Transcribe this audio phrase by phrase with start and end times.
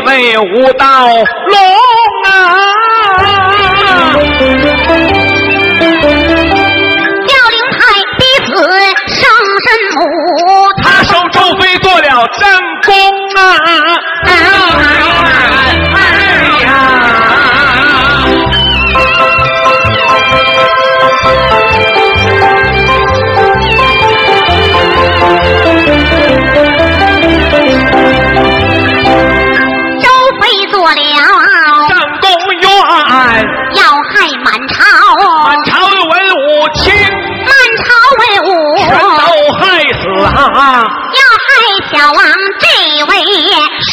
[0.00, 1.58] 武道龙
[2.24, 2.30] 啊，
[7.26, 7.78] 要灵台
[8.18, 8.52] 弟子
[9.08, 9.18] 上
[9.64, 9.66] 神
[9.96, 10.00] 母，
[10.82, 12.06] 他受周飞做了
[12.38, 12.48] 正
[12.86, 12.92] 宫
[13.34, 13.38] 啊。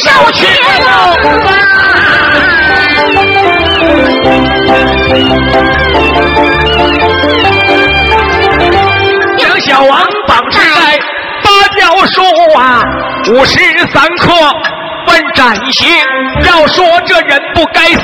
[0.06, 1.50] 受屈龙啊！
[9.38, 10.60] 将小王绑在
[11.42, 12.22] 芭蕉树
[12.56, 12.84] 啊，
[13.30, 13.60] 五时
[13.92, 14.32] 三刻
[15.08, 15.90] 问斩刑。
[16.46, 18.02] 要说这人不该死。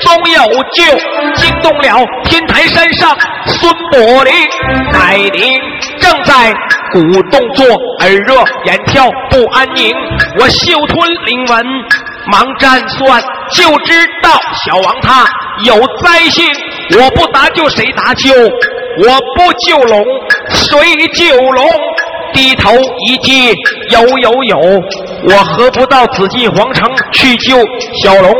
[0.00, 0.82] 总有救，
[1.36, 3.16] 惊动了天台山上
[3.46, 4.32] 孙伯林，
[4.92, 5.60] 乃林
[6.00, 6.52] 正在
[6.94, 7.66] 鼓动作，
[7.98, 9.92] 耳热眼跳不安宁。
[10.38, 11.66] 我嗅吞灵文，
[12.30, 14.30] 忙占算，就知道
[14.64, 15.26] 小王他
[15.64, 16.46] 有灾星。
[16.96, 18.30] 我不搭救谁搭救？
[18.32, 20.04] 我不救龙，
[20.50, 20.78] 谁
[21.08, 21.68] 救龙？
[22.32, 22.70] 低头
[23.06, 23.52] 一记，
[23.90, 24.58] 有有有，
[25.28, 27.56] 我何不到紫禁皇城去救
[28.02, 28.32] 小龙？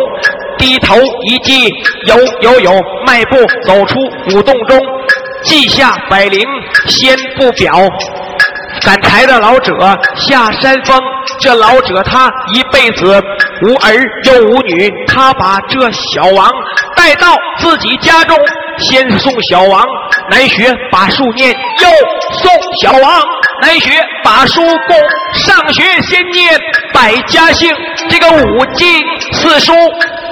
[0.58, 1.68] 低头一记，
[2.06, 2.72] 有有有，
[3.04, 3.36] 迈步
[3.66, 3.98] 走出
[4.28, 4.80] 古洞中，
[5.42, 6.40] 记下百灵
[6.86, 7.72] 先不表。
[8.84, 9.72] 赶柴的老者
[10.14, 11.00] 下山峰，
[11.40, 13.22] 这老者他一辈子
[13.62, 13.94] 无儿
[14.24, 16.52] 又无女，他把这小王
[16.94, 18.36] 带到自己家中，
[18.78, 19.82] 先送小王
[20.30, 21.88] 南学把书念，又
[22.38, 23.22] 送小王
[23.62, 23.90] 南学
[24.22, 24.96] 把书供。
[25.32, 26.60] 上学先念
[26.92, 27.74] 百家姓，
[28.10, 28.86] 这个五经
[29.32, 29.72] 四书。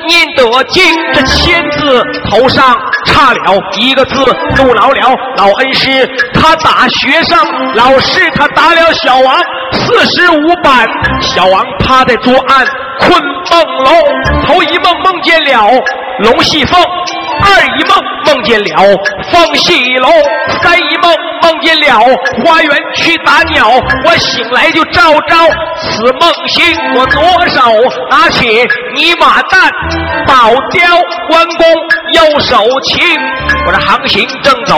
[0.05, 0.83] 念得经
[1.15, 2.77] 这千字头上
[3.13, 3.39] 差了
[3.79, 4.25] 一个字，
[4.57, 6.09] 怒老了老恩师。
[6.33, 7.39] 他打学生
[7.75, 9.39] 老师，他打了小王
[9.73, 10.89] 四十五板。
[11.21, 12.67] 小王趴在桌案
[13.01, 13.91] 困梦楼，
[14.47, 15.71] 头一梦梦见了
[16.21, 16.81] 龙戏凤。
[17.41, 17.97] 二一梦
[18.27, 18.87] 梦见了
[19.31, 20.09] 凤戏楼，
[20.63, 22.01] 三一梦梦见了
[22.45, 23.69] 花园去打鸟。
[24.05, 25.37] 我醒来就照照
[25.81, 27.61] 此梦醒，我左手
[28.11, 28.47] 拿起
[28.95, 29.71] 泥马蛋，
[30.27, 30.87] 宝雕
[31.29, 31.67] 关公
[32.13, 33.03] 右手擎。
[33.67, 34.77] 我这航行正走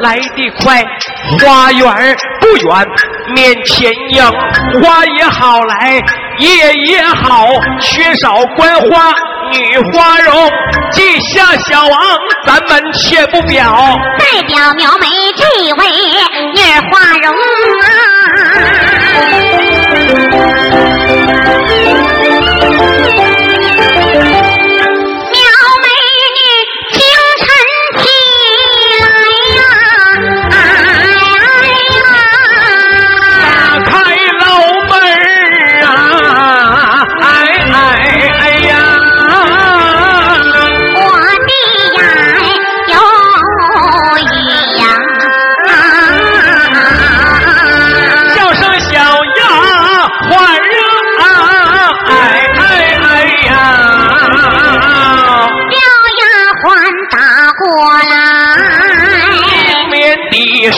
[0.00, 0.84] 来得快，
[1.44, 2.86] 花园不远
[3.34, 4.24] 面前迎，
[4.82, 6.02] 花也好来，
[6.38, 7.46] 叶也好，
[7.80, 9.12] 缺少观花。
[9.52, 10.50] 女花容，
[10.92, 12.00] 记下小王，
[12.46, 13.96] 咱们且不表。
[14.18, 15.06] 代表描眉
[15.36, 15.44] 这
[15.74, 15.86] 位
[16.54, 16.60] 女
[16.90, 17.34] 花容
[17.80, 17.86] 啊。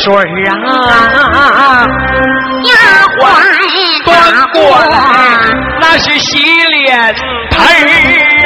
[0.09, 0.17] 水
[0.47, 0.53] 啊，
[2.65, 2.73] 丫
[3.19, 3.21] 鬟
[4.07, 4.09] 端
[4.55, 4.57] 过
[4.87, 4.97] 来，
[5.81, 6.29] 那是洗
[6.65, 7.15] 脸
[7.51, 7.57] 盆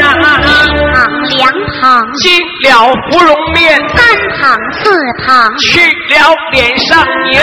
[0.02, 0.04] 啊。
[0.18, 0.50] 一
[0.92, 0.94] 旁
[1.28, 1.40] 两
[1.80, 1.80] 旁
[2.14, 2.24] 进
[2.64, 2.66] 了
[3.10, 3.62] 芙蓉面，
[3.94, 4.04] 三
[4.40, 4.40] 旁
[4.82, 4.82] 四
[5.24, 5.64] 旁去
[6.08, 6.12] 了
[6.50, 6.98] 脸上
[7.30, 7.40] 泥儿，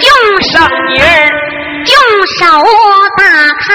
[0.00, 0.08] 用
[0.52, 0.52] 上
[0.88, 1.04] 泥儿，
[1.86, 1.96] 用
[2.38, 2.40] 手
[3.16, 3.22] 打
[3.62, 3.66] 开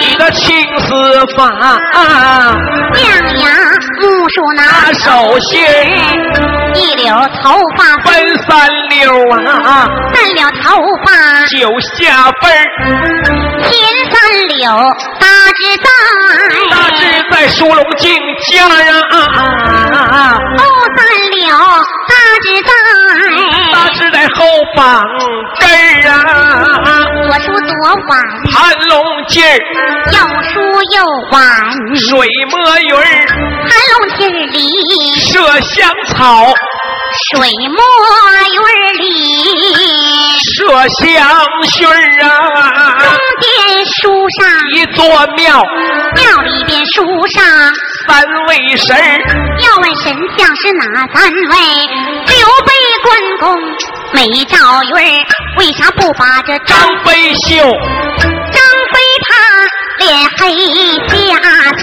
[0.00, 0.42] 你的青
[0.80, 0.88] 丝
[1.36, 1.38] 发，
[2.94, 3.00] 亮
[3.38, 3.46] 牙
[4.00, 4.62] 木梳拿
[4.92, 5.60] 手心。
[6.74, 7.02] 一绺
[7.42, 7.80] 头发。
[8.04, 8.08] 分
[8.48, 8.48] 三
[8.88, 8.92] 绺
[9.48, 10.64] 啊，三绺头
[11.04, 11.08] 发。
[11.46, 12.42] 九下分
[13.62, 13.70] 前
[14.10, 14.14] 三
[14.48, 14.54] 绺
[15.18, 15.26] 大
[15.56, 15.88] 志在，
[16.70, 17.00] 大志
[17.30, 18.04] 在梳龙镜
[18.46, 19.12] 家啊，
[20.56, 20.60] 后
[20.96, 20.98] 三
[21.30, 21.34] 绺
[22.08, 22.12] 大
[22.42, 22.70] 志在，
[23.72, 24.38] 大志在后
[24.76, 24.78] 膀
[25.58, 25.62] 根
[26.10, 26.14] 啊，
[27.26, 27.70] 左梳左
[28.08, 28.10] 挽
[28.52, 28.54] 盘
[28.88, 28.94] 龙
[29.28, 29.42] 镜
[30.12, 30.18] 右
[30.52, 30.54] 梳
[30.96, 30.96] 右
[31.32, 31.36] 挽
[31.96, 32.08] 水
[32.50, 32.90] 墨云
[33.68, 33.70] 盘
[34.52, 34.58] 里
[35.20, 35.38] 麝
[35.74, 36.52] 香草。
[37.32, 37.78] 水墨
[38.54, 38.58] 云
[38.98, 39.04] 里
[40.56, 40.58] 麝
[41.00, 41.06] 香
[41.64, 41.90] 熏儿
[42.22, 42.28] 啊，
[43.02, 43.10] 中
[43.40, 43.44] 间
[43.86, 43.98] 书
[44.38, 44.38] 上
[44.70, 45.04] 一座
[45.36, 45.60] 庙，
[46.14, 46.96] 庙里边书
[47.28, 47.42] 上
[48.06, 48.08] 三
[48.46, 48.96] 位神
[49.60, 51.54] 要问神像是哪三位？
[52.26, 52.70] 刘备、
[53.02, 53.08] 关
[53.40, 53.42] 公、
[54.12, 54.54] 美赵
[54.84, 54.94] 云
[55.58, 57.56] 为啥不把这张飞秀？
[58.52, 58.94] 张飞
[59.26, 59.28] 他
[59.98, 60.06] 脸
[60.38, 60.38] 黑
[61.08, 61.18] 瞎
[61.72, 61.82] 子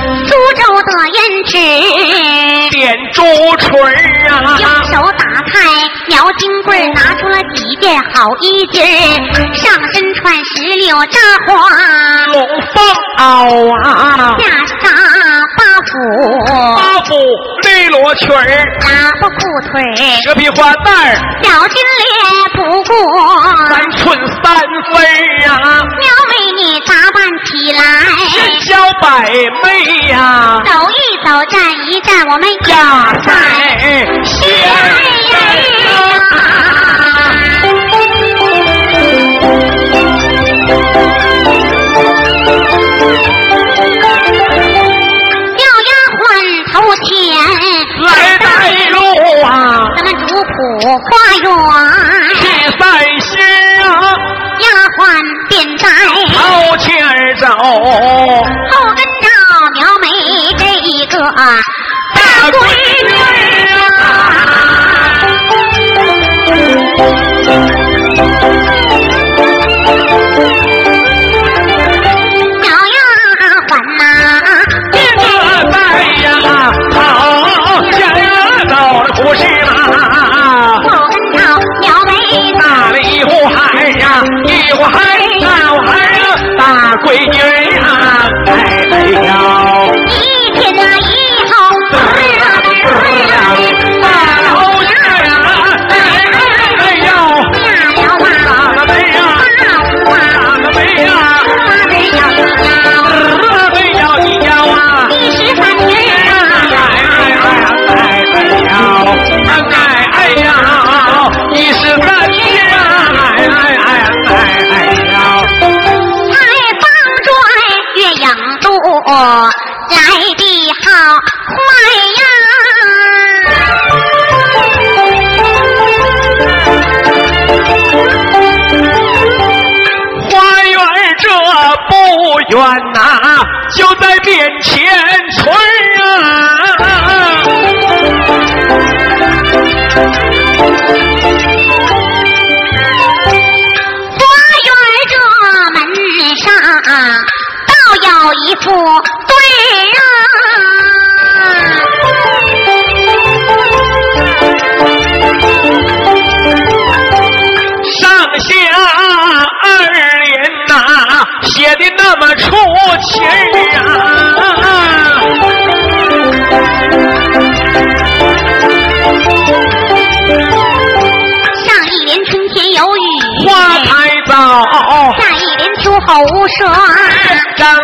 [1.43, 3.23] 点朱
[3.57, 3.69] 唇
[4.29, 5.53] 啊，用手打开
[6.07, 8.81] 描金柜，拿出了几件好衣襟
[9.55, 11.51] 上身穿石榴扎花
[12.27, 12.35] 龙
[12.73, 12.83] 凤
[13.17, 13.19] 袄
[13.83, 14.43] 啊，下
[14.81, 14.83] 上
[15.57, 15.91] 八府
[16.77, 17.09] 八府
[17.63, 18.39] 绿罗裙儿，
[18.81, 18.85] 喇
[19.19, 19.39] 叭裤
[19.71, 19.71] 腿
[20.23, 20.89] 蛇皮花带，
[21.43, 22.05] 小金莲
[22.55, 22.91] 不过
[23.67, 23.99] 三寸
[24.43, 24.45] 三
[24.93, 24.93] 分
[25.49, 25.51] 啊，
[25.99, 27.10] 苗美你打扮
[27.63, 27.79] 起来
[28.27, 29.05] 身娇百
[29.61, 30.15] 媚呀。
[30.65, 33.29] 走一走，站一站，我们压在
[34.25, 34.57] 仙人
[45.57, 46.19] 叫丫鬟
[46.73, 46.75] 头
[47.05, 47.09] 前
[48.01, 48.07] 来
[48.39, 48.45] 带
[48.89, 48.97] 路
[49.43, 49.49] 啊，
[49.97, 50.49] 咱们主仆
[50.97, 51.45] 花园
[57.79, 58.10] 前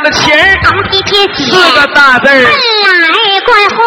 [0.08, 2.40] 的钱儿，长皮贴写四个大字儿，来
[3.46, 3.78] 怪花。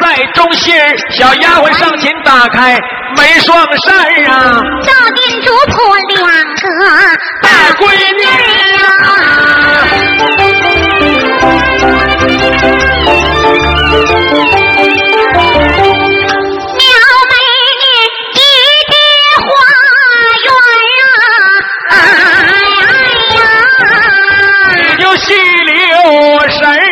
[0.00, 0.74] 在中心
[1.12, 2.78] 小丫鬟上前打开
[3.16, 3.96] 门双扇
[4.30, 6.62] 啊，赵店主婆两个
[7.42, 7.82] 大闺
[8.18, 8.22] 女
[26.16, 26.83] Oh.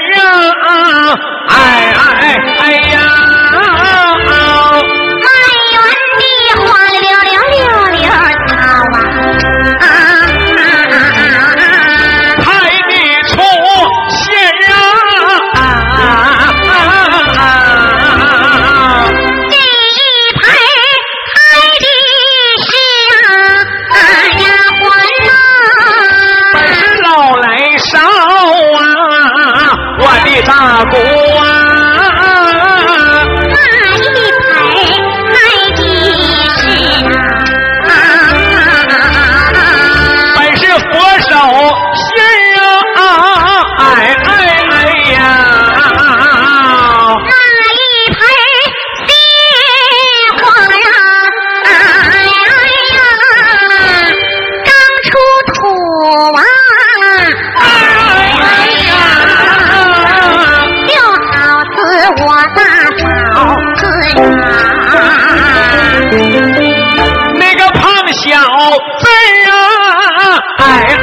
[70.88, 71.01] 眼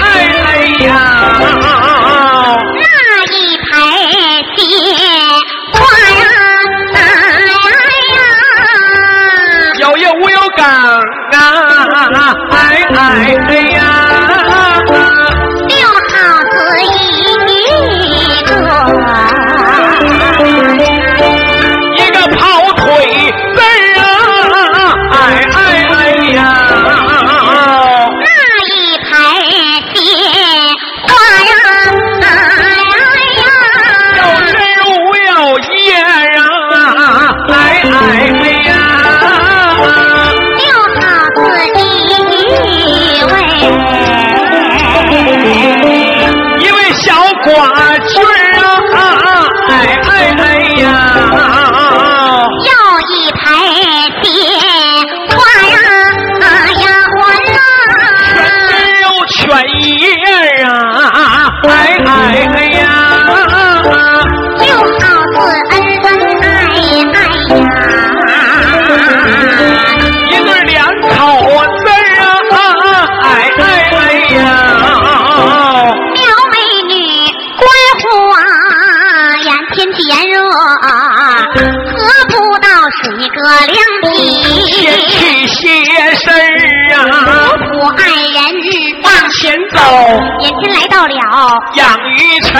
[91.75, 92.53] 养鱼池，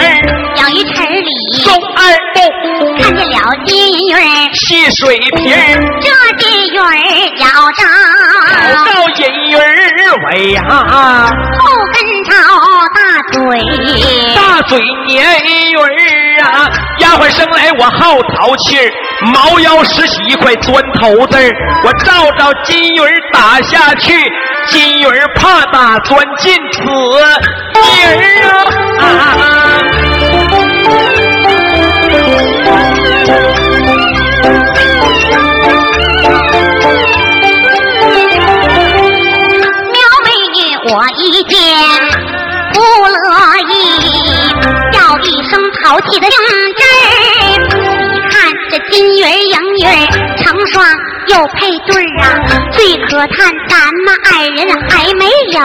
[0.56, 1.30] 养鱼池里。
[1.64, 2.00] 松二
[2.34, 2.38] 木，
[3.02, 4.18] 看见了金鱼儿
[4.54, 5.56] 戏水瓶，
[6.00, 6.84] 这金鱼儿
[7.36, 7.82] 要找
[8.48, 9.58] 找到银鱼儿
[10.30, 11.60] 尾啊，后
[11.94, 12.30] 跟着
[12.94, 12.98] 大
[13.32, 13.38] 嘴。
[14.34, 16.68] 大嘴鲶鱼儿啊，
[17.00, 18.92] 丫鬟生来我好淘气儿，
[19.32, 21.50] 猫腰拾起一块砖头子儿，
[21.84, 24.12] 我照照金鱼儿打下去。
[24.66, 28.79] 金鱼儿怕打钻进此鱼儿啊！
[39.90, 40.58] 苗美女，
[40.92, 41.52] 我一见
[42.72, 42.78] 不
[43.08, 43.16] 乐
[43.68, 43.72] 意，
[44.92, 45.50] 叫一声
[45.82, 46.36] 淘气的精
[46.76, 46.82] 致。
[48.12, 48.32] 你看
[48.70, 49.88] 这金鱼儿、银鱼儿
[50.42, 50.84] 成双。
[51.26, 55.60] 又配对儿啊，最可叹咱们二人还没有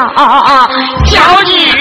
[1.08, 1.74] 小女婿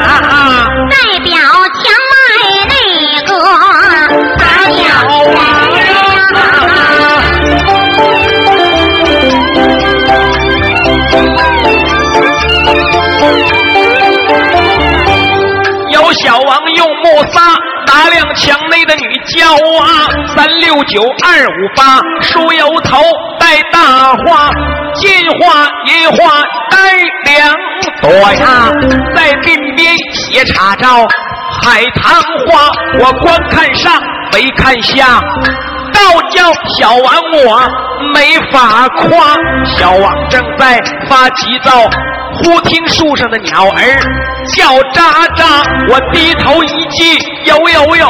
[0.00, 2.14] 代表墙外
[2.68, 2.74] 那
[3.26, 3.30] 个
[4.38, 4.80] 打小
[5.26, 5.38] 王
[15.90, 17.54] 有小王用木沙
[17.86, 19.46] 打量墙内的女娇
[19.80, 22.98] 啊三六九二五八梳油头
[23.38, 24.50] 戴大花
[24.94, 26.78] 金花银花带
[27.24, 27.69] 两
[28.02, 28.70] 我呀，
[29.14, 31.06] 在鬓边写插招，
[31.62, 34.00] 海棠花，我观看上
[34.32, 35.20] 没看下。
[35.92, 36.44] 倒叫
[36.78, 37.14] 小王
[37.44, 37.60] 我
[38.14, 39.36] 没法夸，
[39.76, 41.72] 小王正在发急躁，
[42.42, 43.80] 忽听树上的鸟儿
[44.54, 45.42] 叫喳喳，
[45.90, 48.06] 我低头一记，有有有，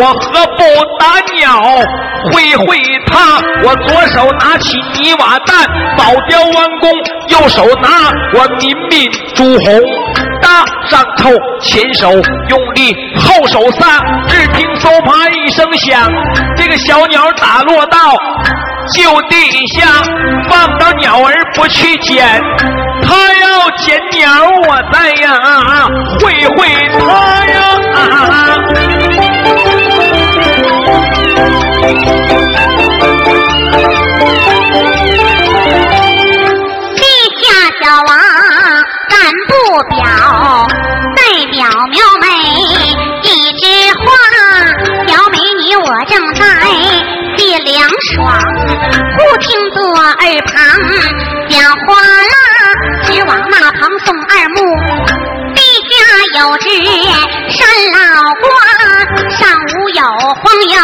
[0.00, 0.64] 我何不
[0.98, 1.60] 打鸟
[2.32, 3.40] 会会它？
[3.62, 6.90] 我左手拿起泥瓦蛋，扫雕弯弓，
[7.28, 9.80] 右手拿我民民朱红。
[10.90, 11.30] 上头，
[11.60, 12.10] 前手
[12.48, 16.08] 用力，后手撒，只听嗖啪一声响，
[16.56, 17.98] 这个小鸟打落到
[18.92, 19.36] 就地
[19.78, 19.86] 下，
[20.50, 22.26] 放到鸟儿不去捡，
[23.02, 24.28] 他要捡鸟，
[24.68, 25.30] 我在呀，
[26.20, 27.54] 会会他呀。
[28.73, 28.73] 地
[48.74, 50.54] 忽听左耳旁
[51.48, 52.36] 讲话啦，
[53.04, 54.56] 直往那旁送二目。
[55.54, 55.94] 地下
[56.40, 56.66] 有只
[57.52, 58.44] 山老瓜，
[59.30, 60.74] 上午有黄莺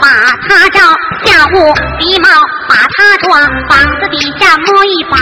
[0.00, 0.06] 把
[0.48, 0.80] 它照，
[1.24, 1.56] 下午
[1.98, 2.28] 狸猫
[2.68, 3.26] 把它抓，
[3.68, 5.16] 膀子底下摸一把，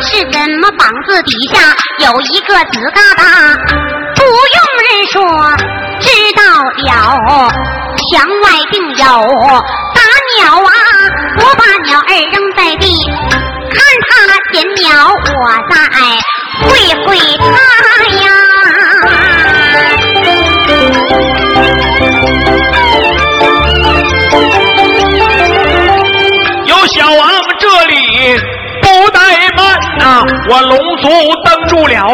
[0.00, 3.20] 是怎么膀子底下有一个紫疙瘩？
[4.14, 5.18] 不用人说，
[5.98, 7.50] 知道了，
[8.12, 9.04] 墙外定有
[9.94, 10.00] 打
[10.36, 10.70] 鸟啊！
[11.36, 12.86] 我把鸟儿扔在地，
[13.70, 14.10] 看它
[14.52, 15.76] 衔鸟，我在
[16.66, 16.68] 会
[17.04, 17.46] 会它
[18.16, 18.24] 呀。
[26.66, 27.20] 有小王
[27.58, 27.94] 这里、
[30.48, 31.08] 我龙族
[31.44, 32.06] 登住了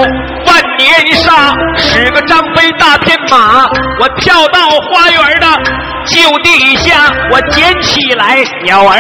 [0.47, 3.65] 万年沙，使个张飞大天马，
[4.01, 5.47] 我跳到花园的
[6.07, 8.99] 旧地下，我捡起来鸟儿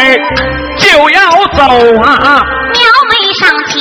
[0.78, 1.62] 就要走
[2.02, 2.40] 啊！
[2.72, 3.74] 苗妹上前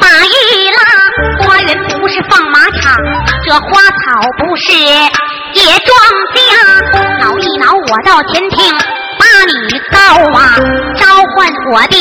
[0.00, 2.96] 把一拉，花园不是放马场，
[3.46, 5.96] 这花草不是野庄
[6.34, 6.38] 稼。
[7.20, 8.74] 挠一挠我到前厅，
[9.18, 9.98] 把你告
[10.38, 10.56] 啊，
[10.96, 12.00] 召唤我爹，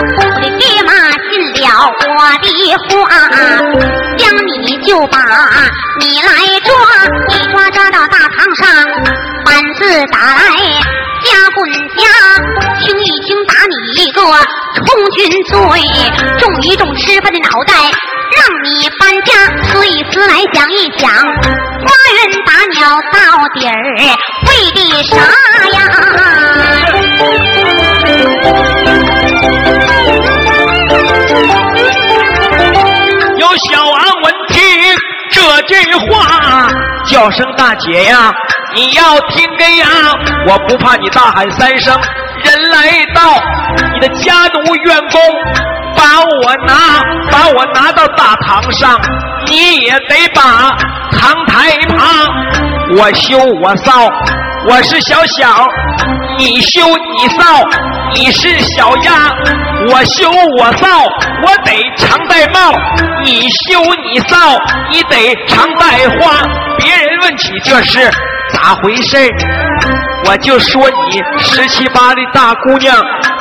[0.00, 0.92] 我的爹妈
[1.28, 1.64] 信了
[2.08, 2.46] 我的
[2.88, 3.04] 话，
[4.16, 5.18] 将你就把
[6.00, 6.30] 你来
[6.64, 6.72] 抓，
[7.28, 8.66] 一抓抓到大堂上，
[9.44, 10.40] 板子打来。
[11.22, 12.02] 家棍家，
[12.80, 15.54] 轻一轻打你一个充军罪，
[16.38, 17.74] 重一重吃饭的脑袋，
[18.38, 19.34] 让你搬家。
[19.66, 22.78] 思一思来想一想，花园打鸟
[23.12, 23.18] 到
[23.54, 23.74] 底儿
[24.46, 25.16] 为的啥
[25.74, 25.78] 呀？
[35.62, 36.68] 这句话，
[37.06, 38.32] 叫声大姐呀，
[38.74, 39.86] 你要听个呀！
[40.46, 41.94] 我不怕你大喊三声，
[42.44, 43.22] 人来到，
[43.94, 45.20] 你的家奴员工
[45.96, 48.98] 把我拿，把我拿到大堂上，
[49.46, 50.42] 你也得把
[51.12, 52.26] 堂台旁，
[52.96, 54.08] 我羞我扫，
[54.68, 55.66] 我是小小，
[56.38, 57.64] 你修你扫，
[58.14, 59.30] 你是小鸭，
[59.88, 60.86] 我修我扫，
[61.42, 62.70] 我得常戴帽，
[63.24, 64.36] 你修你扫，
[64.92, 66.42] 你得常戴花。
[66.78, 68.00] 别人问起这是
[68.52, 69.16] 咋回事
[70.26, 72.94] 我就说你十七八的大姑娘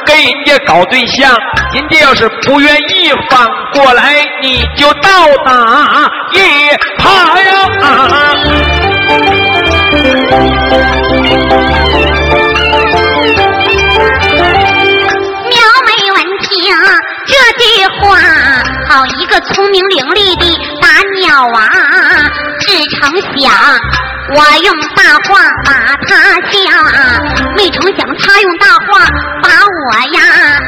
[0.05, 1.35] 跟人家搞对象，
[1.73, 5.09] 人家要是不愿意，反过来你就倒
[5.45, 5.51] 打
[6.31, 6.39] 一
[6.97, 7.59] 耙呀！
[10.31, 10.58] 苗
[18.89, 20.87] 好一个聪明伶俐的打
[21.19, 22.27] 鸟啊！
[22.59, 23.53] 只成想
[24.33, 25.29] 我用大话
[25.63, 26.09] 把他
[26.49, 26.57] 吓，
[27.55, 29.05] 没成想他用大话
[29.43, 30.59] 把我呀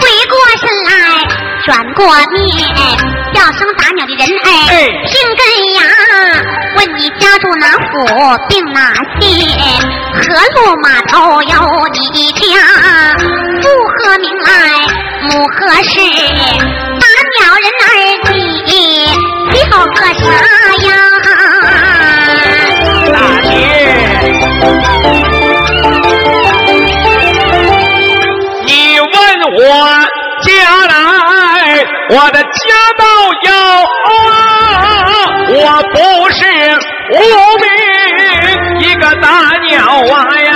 [0.00, 0.90] 回过身来，
[1.64, 2.42] 转过面，
[3.32, 4.50] 叫声打鸟的人哎，
[5.06, 5.40] 听根
[5.74, 5.80] 呀，
[6.76, 9.22] 问你家住哪府，并哪县，
[10.12, 10.20] 何
[10.56, 12.42] 路码头有你家？
[13.62, 14.50] 父何名来，
[15.22, 16.00] 母何氏？
[17.40, 17.88] 打鸟人儿
[18.66, 18.70] 你
[19.70, 20.20] 叫个啥
[20.84, 20.88] 呀？
[23.10, 23.48] 大姐，
[28.66, 28.68] 你
[29.00, 29.10] 问
[29.56, 29.58] 我
[30.42, 30.48] 家
[30.86, 30.92] 来，
[32.10, 32.46] 我的家
[32.98, 33.02] 道
[33.46, 33.48] 要
[34.10, 34.12] 啊，
[35.48, 35.56] 我
[35.94, 35.96] 不
[36.30, 36.38] 是
[37.12, 37.16] 无
[37.58, 37.64] 名
[38.80, 39.26] 一个大
[39.66, 39.72] 鸟
[40.10, 40.48] 娃呀，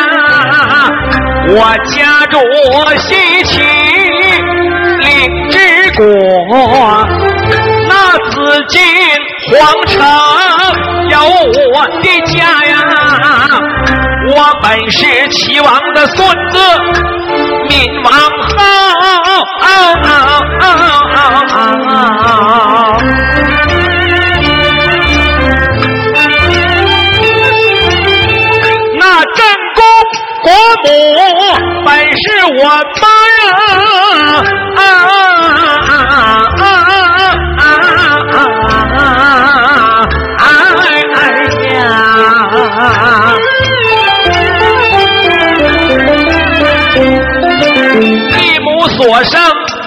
[1.48, 1.56] 我
[1.88, 2.32] 家住
[2.98, 3.08] 西
[3.44, 3.52] 岐
[5.96, 6.04] 国，
[7.88, 7.92] 那
[8.30, 8.35] 紫
[8.68, 8.74] 金
[9.50, 9.52] 皇
[9.87, 9.92] 城
[11.11, 11.16] 有
[11.72, 12.72] 我的家呀，
[14.30, 16.59] 我本是齐王的孙子，
[17.68, 18.54] 闵王后。
[30.44, 30.52] 国
[30.83, 30.87] 母
[31.87, 32.61] 本是我
[33.00, 33.04] 妈
[33.40, 33.42] 呀！
[34.76, 35.33] 啊啊啊
[37.64, 37.68] 啊
[38.98, 40.44] 啊！
[40.44, 40.44] 哎
[41.72, 41.79] 呀！
[48.38, 49.33] 一母所生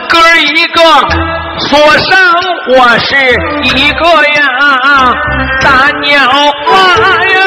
[0.10, 0.80] 哥一个，
[1.70, 2.10] 所生
[2.70, 3.16] 我是
[3.64, 4.04] 一个
[4.36, 4.42] 呀，
[5.64, 5.68] 大
[6.02, 6.10] 鸟
[6.66, 6.70] 花
[7.26, 7.38] 呀！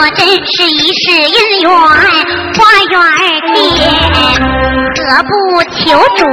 [0.00, 1.68] 我，真是一世姻缘
[2.56, 2.58] 花
[2.88, 2.96] 园
[3.52, 3.76] 见。
[4.96, 5.30] 何不
[5.74, 5.78] 求
[6.16, 6.24] 主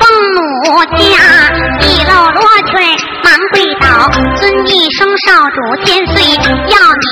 [0.00, 0.40] 封奴
[0.96, 1.04] 家？
[1.80, 2.72] 一搂罗裙
[3.22, 3.84] 忙跪倒，
[4.40, 6.16] 尊一声少主千岁，
[6.70, 7.04] 要你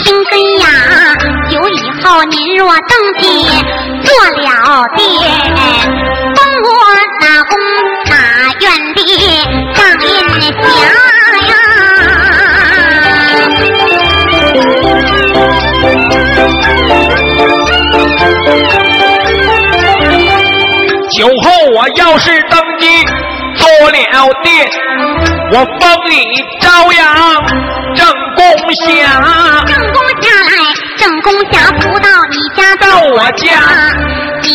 [0.00, 0.64] 听根呀。
[1.50, 3.24] 久以后您若登基
[4.04, 5.04] 做了殿，
[6.36, 6.38] 封。
[6.62, 6.68] 我
[7.20, 7.58] 那公
[21.12, 22.86] 酒后我要是登基
[23.56, 23.98] 做了
[24.42, 24.50] 爹，
[25.52, 26.14] 我封你
[26.60, 27.02] 朝阳
[27.94, 28.06] 正
[28.36, 28.40] 宫
[28.74, 28.86] 霞。
[29.66, 30.50] 正宫下来，
[30.96, 33.48] 正宫下不到你家到我家，
[34.42, 34.48] 你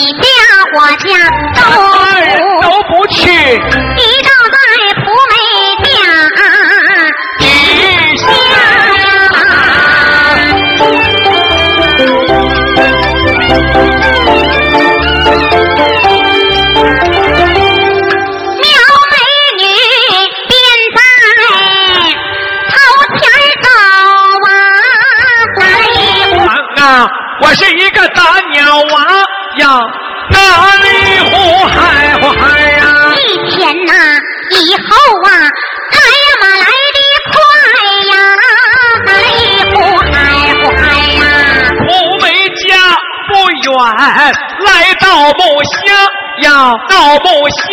[46.56, 47.68] 要到木乡，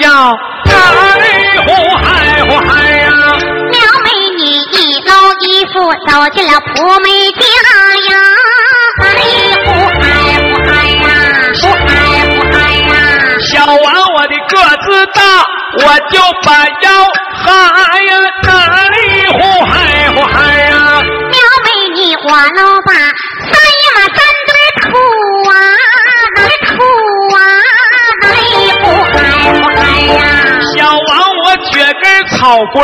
[0.00, 0.06] 要
[0.66, 0.74] 哪
[1.16, 1.24] 里
[1.64, 2.04] 呼海
[2.44, 3.08] 呼海呀！
[3.70, 5.10] 苗美女一搂
[5.40, 5.72] 衣服
[6.06, 7.40] 走进了蒲梅家
[8.10, 8.12] 呀，
[9.00, 9.02] 哪
[9.64, 10.04] 呼海
[10.36, 10.68] 呼海
[12.92, 13.00] 呀！
[13.50, 15.20] 小王，我的个子大，
[15.78, 16.86] 我就把腰
[17.32, 17.48] 嗨
[18.02, 18.12] 呀，
[32.48, 32.82] 根草棍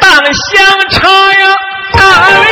[0.00, 1.56] 当香插呀，
[1.94, 2.00] 哪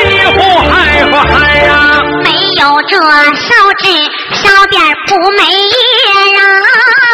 [0.02, 2.00] 里呼嗨呼嗨呀？
[2.24, 3.86] 没有这烧纸
[4.34, 5.44] 烧点不美
[6.34, 6.42] 呀，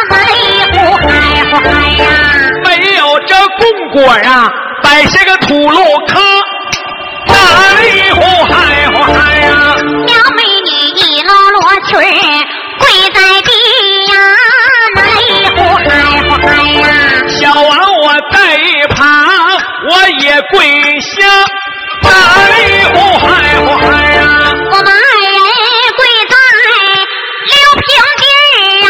[0.09, 0.33] 哪里
[0.73, 1.07] 呼嗨
[1.51, 1.69] 呼嗨
[2.03, 2.49] 呀？
[2.65, 6.19] 没有这供果呀，摆些个土路炕，
[7.27, 7.33] 哪
[7.79, 9.75] 里呼嗨呼嗨呀？
[10.07, 11.91] 苗美女一搂罗裙
[12.79, 13.51] 跪在地
[14.11, 14.17] 呀，
[17.55, 19.05] 王我在一旁，
[19.89, 21.27] 我也跪下，
[22.03, 22.09] 哪
[22.47, 23.27] 里呼嗨
[23.59, 24.19] 呼嗨呀？
[24.71, 25.31] 我们二人
[25.97, 26.33] 跪在
[27.49, 27.85] 六平
[28.17, 28.23] 地
[28.85, 28.89] 啊，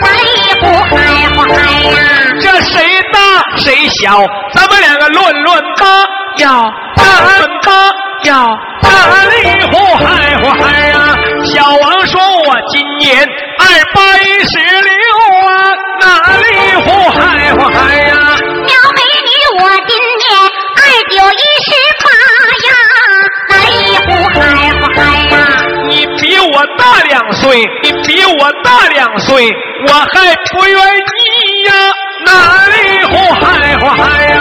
[0.00, 0.26] 哪里
[0.60, 0.92] 呼嗨
[1.34, 1.96] 呼嗨呀？
[2.40, 2.72] 这谁
[3.12, 3.18] 大
[3.56, 6.06] 谁小，咱们两个论论吧，
[6.38, 7.90] 要论吧，
[8.24, 9.32] 要哪里
[9.72, 10.94] 呼嗨呼嗨呀？
[11.44, 13.28] 小王说我今年
[13.62, 14.90] 二八一十六
[15.46, 15.50] 啊，
[16.00, 16.04] 哪
[16.36, 16.44] 里
[16.84, 18.10] 呼嗨呼嗨呀？
[18.66, 20.22] 苗美女，我今年
[20.76, 21.70] 二九一十
[22.02, 22.04] 八
[22.66, 22.70] 呀，
[23.50, 24.40] 哪里呼嗨
[24.80, 25.34] 呼嗨呀？
[25.88, 27.42] 你比我大两岁，
[27.84, 29.48] 你比我大两岁，
[29.86, 31.72] 我还不愿意呀，
[32.26, 34.36] 哪里呼嗨呼嗨呀？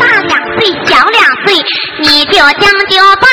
[0.00, 1.54] 大两岁，小两岁，
[1.98, 3.26] 你就将就吧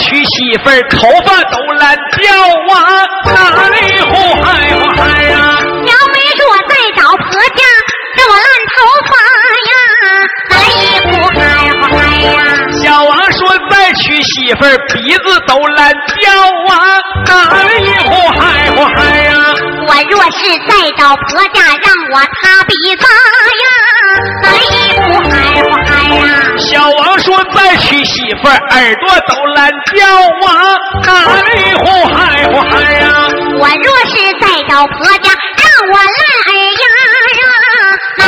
[0.00, 2.34] 娶媳妇儿头发都乱掉
[2.74, 7.62] 啊哪里有祸害花呀小妹若再找婆家
[8.16, 8.76] 让我烂头
[9.08, 9.12] 发
[9.68, 9.72] 呀
[10.50, 11.36] 哪里有祸害
[12.22, 12.36] 呀
[12.82, 13.38] 小王说
[13.70, 16.32] 再娶媳妇儿鼻子都烂掉
[16.68, 19.34] 啊哪里有祸害呀
[19.88, 23.77] 我若是再找婆家让我擦鼻子呀
[24.44, 24.46] 哎
[24.96, 26.28] 呼嗨呼嗨呀！
[26.58, 30.06] 小王说再娶媳妇儿，耳朵都烂掉
[30.46, 30.50] 啊！
[31.06, 32.16] 哎呼嗨
[32.46, 33.04] 呼嗨呀！
[33.60, 36.50] 我若是再找婆家，让我烂耳
[37.38, 37.44] 呀！
[38.20, 38.24] 哎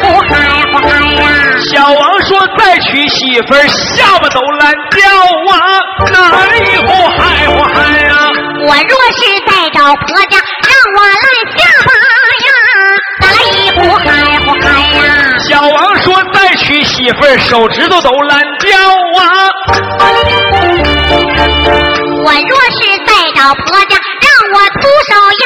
[0.00, 0.32] 呼嗨
[0.72, 1.24] 呼嗨呀！
[1.72, 5.02] 小王说再娶媳妇儿，下巴都烂掉
[5.52, 5.54] 啊！
[6.14, 6.42] 哎
[6.86, 8.10] 呼嗨呼嗨呀！
[8.66, 11.18] 我若是再找婆家，让我烂
[11.56, 11.88] 下巴
[17.04, 19.52] 媳妇儿，手指头都烂掉啊！
[22.24, 23.92] 我若是再找婆家，
[24.24, 25.12] 让我徒手
[25.42, 25.44] 呀！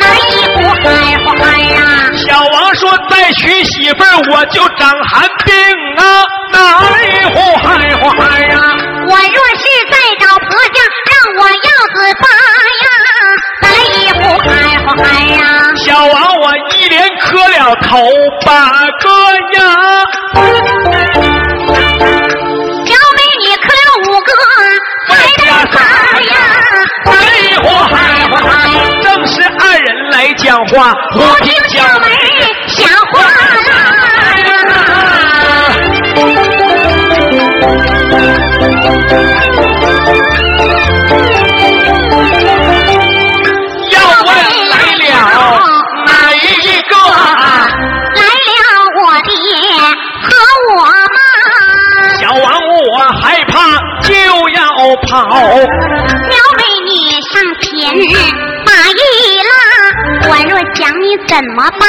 [0.00, 0.04] 哎
[0.52, 0.86] 呼嗨
[1.24, 1.80] 呼嗨呀！
[2.14, 5.54] 小王说再娶媳妇儿，我就长寒病
[5.96, 6.04] 啊！
[6.52, 8.52] 哎呼嗨呼嗨呀！
[9.08, 11.56] 我若是再找婆家，让我要
[11.94, 12.28] 子发
[12.84, 12.86] 呀！
[13.62, 13.66] 哎
[14.12, 14.77] 呼嗨呼
[15.76, 17.98] 小王我一连磕了头
[18.46, 18.52] 八
[19.00, 19.08] 个
[19.54, 19.60] 呀！
[22.84, 24.30] 小美你磕了五个，
[25.08, 25.40] 还得
[25.72, 25.76] 仨
[26.20, 26.32] 呀！
[27.06, 27.12] 哎
[27.62, 27.94] 呼嗨
[28.30, 28.50] 呼嗨，
[29.02, 32.06] 正是二人来讲话，我听小梅
[61.70, 61.86] 办？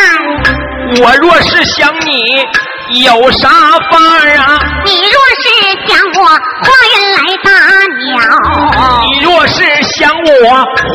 [1.02, 3.48] 我若是想你有啥
[3.92, 4.60] 法儿啊？
[4.86, 5.46] 你若是
[5.88, 7.48] 想我花园来打
[8.08, 8.18] 鸟，
[9.04, 9.58] 你若是
[9.98, 10.26] 想我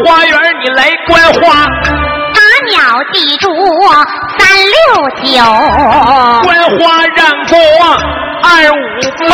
[0.04, 1.64] 花园你来观花，
[2.34, 2.74] 打鸟
[3.12, 3.46] 记住
[4.36, 4.74] 三六
[5.22, 5.38] 九，
[6.42, 7.52] 观花让过
[8.42, 8.74] 二五
[9.28, 9.32] 八，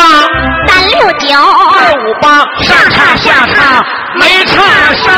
[0.67, 2.25] 三六九，二五八
[2.63, 3.83] 上叉下叉
[4.15, 4.53] 没差
[4.93, 5.09] 上！